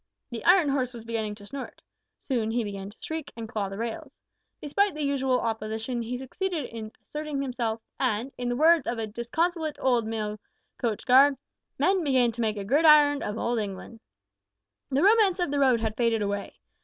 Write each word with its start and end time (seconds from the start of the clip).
The 0.31 0.43
iron 0.45 0.69
horse 0.69 0.93
was 0.93 1.03
beginning 1.03 1.35
to 1.35 1.45
snort. 1.45 1.79
Soon 2.27 2.49
he 2.49 2.63
began 2.63 2.89
to 2.89 2.97
shriek 2.99 3.31
and 3.37 3.47
claw 3.47 3.69
the 3.69 3.77
rails. 3.77 4.11
Despite 4.59 4.95
the 4.95 5.03
usual 5.03 5.39
opposition, 5.39 6.01
he 6.01 6.17
succeeded 6.17 6.65
in 6.65 6.91
asserting 6.99 7.39
himself, 7.39 7.83
and, 7.99 8.31
in 8.35 8.49
the 8.49 8.55
words 8.55 8.87
of 8.87 8.97
a 8.97 9.05
disconsolate 9.05 9.77
old 9.79 10.07
mail 10.07 10.39
coach 10.79 11.05
guard, 11.05 11.37
`men 11.79 12.03
began 12.03 12.31
to 12.31 12.41
make 12.41 12.57
a 12.57 12.63
gridiron 12.63 13.21
of 13.21 13.37
old 13.37 13.59
England.' 13.59 13.99
The 14.89 15.03
romance 15.03 15.39
of 15.39 15.51
the 15.51 15.59
road 15.59 15.81
had 15.81 15.95
faded 15.95 16.23
away. 16.23 16.55